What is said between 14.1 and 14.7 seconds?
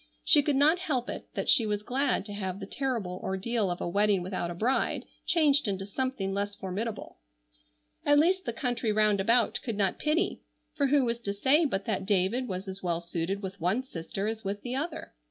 as with